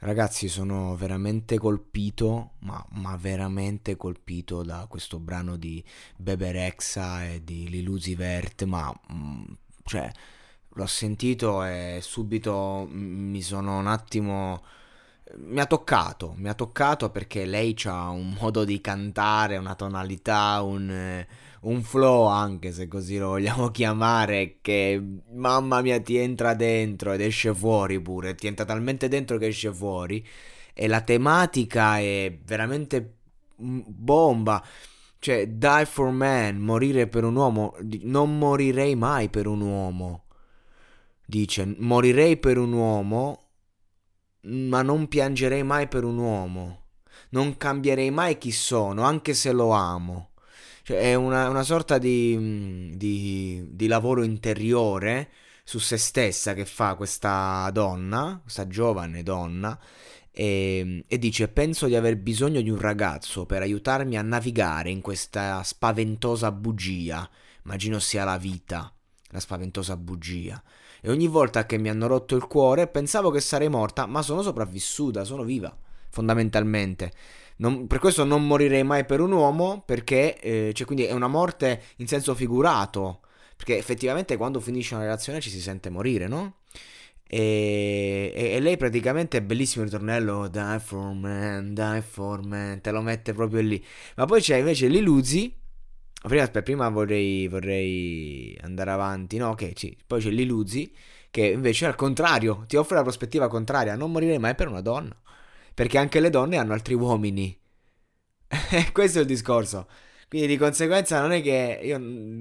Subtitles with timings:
[0.00, 5.82] Ragazzi, sono veramente colpito, ma, ma, veramente colpito da questo brano di
[6.16, 9.44] Bebe Rexha e di Lilusi Vert, ma mm,
[9.84, 10.08] cioè
[10.74, 14.62] l'ho sentito e subito mi sono un attimo
[15.36, 20.62] mi ha toccato, mi ha toccato perché lei ha un modo di cantare, una tonalità,
[20.62, 21.26] un,
[21.62, 27.20] un flow anche se così lo vogliamo chiamare, che mamma mia ti entra dentro ed
[27.20, 30.24] esce fuori pure, ti entra talmente dentro che esce fuori
[30.72, 33.16] e la tematica è veramente
[33.56, 34.64] bomba.
[35.20, 40.24] Cioè, die for man, morire per un uomo, non morirei mai per un uomo.
[41.26, 43.48] Dice, morirei per un uomo
[44.42, 46.82] ma non piangerei mai per un uomo.
[47.30, 50.27] Non cambierei mai chi sono, anche se lo amo.
[50.88, 55.28] Cioè, è una, una sorta di, mm, di, di lavoro interiore
[55.62, 59.78] su se stessa che fa questa donna, questa giovane donna,
[60.30, 65.02] e, e, dice penso di aver bisogno di un ragazzo per aiutarmi a navigare in
[65.02, 67.28] questa spaventosa bugia.
[67.64, 68.90] Immagino sia la vita,
[69.28, 70.62] la spaventosa bugia
[71.02, 74.40] e ogni volta che mi hanno rotto il cuore pensavo che sarei morta, ma sono
[74.40, 75.76] sopravvissuta, sono viva,
[76.08, 77.12] fondamentalmente.
[77.58, 81.28] Non, per questo non morirei mai per un uomo, perché eh, cioè, quindi è una
[81.28, 83.20] morte in senso figurato,
[83.56, 86.56] perché effettivamente quando finisce una relazione ci si sente morire, no?
[87.30, 92.80] E, e, e, lei praticamente è bellissimo il ritornello Die for man, die for man,
[92.80, 93.84] te lo mette proprio lì.
[94.16, 95.54] Ma poi c'è invece Liluzi
[96.20, 99.36] Prima, aspetta, prima vorrei, vorrei, andare avanti.
[99.36, 99.96] No, ok, sì.
[100.04, 100.92] Poi c'è l'Iluzzi
[101.30, 103.94] che invece al contrario ti offre la prospettiva contraria.
[103.94, 105.14] Non morirei mai per una donna.
[105.78, 107.56] Perché anche le donne hanno altri uomini.
[108.92, 109.86] Questo è il discorso.
[110.28, 112.00] Quindi di conseguenza non è che io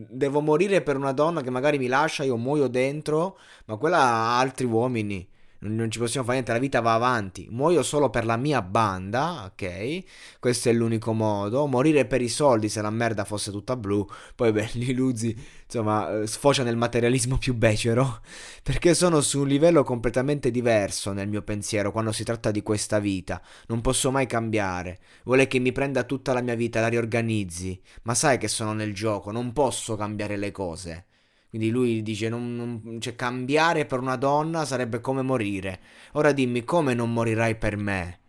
[0.09, 4.39] devo morire per una donna che magari mi lascia, io muoio dentro, ma quella ha
[4.39, 7.47] altri uomini non ci possiamo fare niente, la vita va avanti.
[7.49, 10.03] Muoio solo per la mia banda, ok?
[10.39, 11.65] Questo è l'unico modo.
[11.65, 14.05] Morire per i soldi se la merda fosse tutta blu.
[14.35, 15.35] Poi, beh, gli Luzzi,
[15.65, 18.21] insomma, eh, sfocia nel materialismo più becero.
[18.61, 22.99] Perché sono su un livello completamente diverso nel mio pensiero quando si tratta di questa
[22.99, 23.41] vita.
[23.67, 24.99] Non posso mai cambiare.
[25.23, 27.81] Vuole che mi prenda tutta la mia vita, la riorganizzi.
[28.03, 31.06] Ma sai che sono nel gioco, non posso cambiare le cose.
[31.49, 35.79] Quindi lui dice: non, non, cioè, cambiare per una donna sarebbe come morire.
[36.13, 38.19] Ora dimmi come non morirai per me.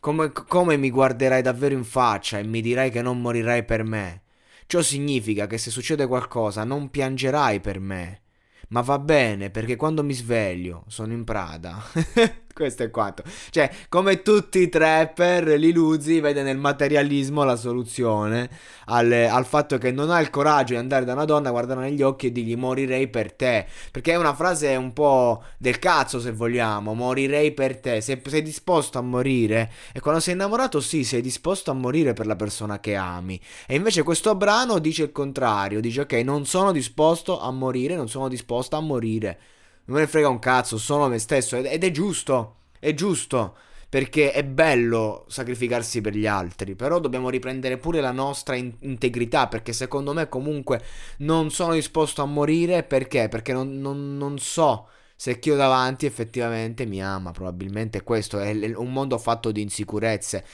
[0.00, 4.22] Come, come mi guarderai davvero in faccia e mi dirai che non morirai per me.
[4.66, 8.22] Ciò significa che se succede qualcosa non piangerai per me.
[8.68, 11.80] Ma va bene perché quando mi sveglio sono in Prada.
[12.52, 13.22] Questo è quanto.
[13.50, 18.48] Cioè, come tutti i trapper, Liluzzi vede nel materialismo la soluzione
[18.86, 22.02] al, al, fatto che non ha il coraggio di andare da una donna, guardarla negli
[22.02, 23.66] occhi e dirgli morirei per te.
[23.90, 26.92] Perché è una frase un po' del cazzo, se vogliamo.
[26.94, 28.00] Morirei per te.
[28.00, 29.70] Se sei disposto a morire.
[29.92, 33.40] E quando sei innamorato, sì, sei disposto a morire per la persona che ami.
[33.66, 35.80] E invece questo brano dice il contrario.
[35.80, 39.38] Dice, ok, non sono disposto a morire, non sono disposto a morire
[39.84, 43.56] non me ne frega un cazzo, sono me stesso ed è giusto, è giusto.
[43.92, 49.48] Perché è bello sacrificarsi per gli altri, però dobbiamo riprendere pure la nostra in- integrità,
[49.48, 50.82] perché secondo me comunque
[51.18, 53.28] non sono disposto a morire, perché?
[53.28, 58.50] Perché non, non, non so se chi ho davanti effettivamente mi ama, probabilmente questo è
[58.74, 60.44] un mondo fatto di insicurezze.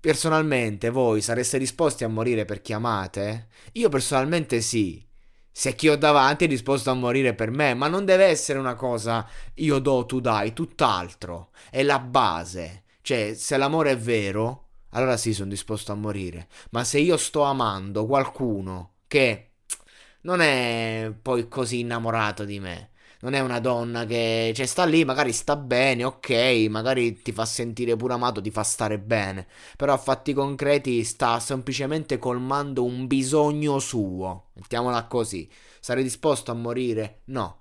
[0.00, 3.48] Personalmente voi sareste disposti a morire per chi amate?
[3.72, 5.05] Io personalmente sì,
[5.58, 8.74] se chi ho davanti è disposto a morire per me, ma non deve essere una
[8.74, 12.82] cosa io do, tu dai, tutt'altro, è la base.
[13.00, 17.40] Cioè, se l'amore è vero, allora sì, sono disposto a morire, ma se io sto
[17.40, 19.52] amando qualcuno che
[20.22, 22.90] non è poi così innamorato di me,
[23.26, 27.44] Non è una donna che cioè, sta lì, magari sta bene, ok, magari ti fa
[27.44, 29.48] sentire pure amato, ti fa stare bene.
[29.76, 34.50] Però a fatti concreti sta semplicemente colmando un bisogno suo.
[34.52, 35.50] Mettiamola così.
[35.80, 37.22] Sarei disposto a morire?
[37.24, 37.58] No.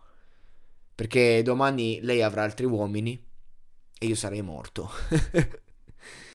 [0.94, 3.20] Perché domani lei avrà altri uomini
[3.98, 4.92] e io sarei morto.